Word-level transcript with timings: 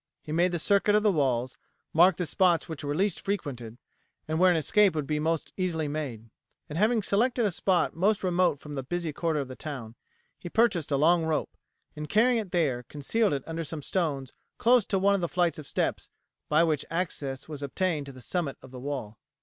He 0.23 0.31
made 0.31 0.51
the 0.51 0.57
circuit 0.57 0.95
of 0.95 1.03
the 1.03 1.11
walls, 1.11 1.57
marked 1.93 2.17
the 2.17 2.25
spots 2.25 2.67
which 2.67 2.83
were 2.83 2.95
least 2.95 3.21
frequented 3.21 3.77
and 4.27 4.39
where 4.39 4.49
an 4.49 4.57
escape 4.57 4.95
would 4.95 5.05
be 5.05 5.19
most 5.19 5.53
easily 5.57 5.87
made; 5.87 6.31
and, 6.67 6.75
having 6.79 7.03
selected 7.03 7.45
a 7.45 7.51
spot 7.51 7.95
most 7.95 8.23
remote 8.23 8.59
from 8.59 8.73
the 8.73 8.81
busy 8.81 9.13
quarter 9.13 9.39
of 9.39 9.47
the 9.47 9.55
town, 9.55 9.93
he 10.39 10.49
purchased 10.49 10.89
a 10.89 10.97
long 10.97 11.23
rope, 11.25 11.55
and 11.95 12.09
carrying 12.09 12.39
it 12.39 12.49
there 12.51 12.81
concealed 12.81 13.31
it 13.31 13.43
under 13.45 13.63
some 13.63 13.83
stones 13.83 14.33
close 14.57 14.85
to 14.85 14.97
one 14.97 15.13
of 15.13 15.21
the 15.21 15.29
flights 15.29 15.59
of 15.59 15.67
steps 15.67 16.09
by 16.49 16.63
which 16.63 16.83
access 16.89 17.47
was 17.47 17.61
obtained 17.61 18.07
to 18.07 18.11
the 18.11 18.21
summit 18.21 18.57
of 18.63 18.71
the 18.71 18.79
wall. 18.79 19.19